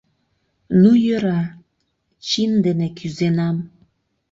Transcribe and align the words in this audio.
Ну, 0.81 0.91
йӧра, 1.05 1.41
чин 2.27 2.51
дене 2.65 2.87
кӱзенам... 2.97 3.57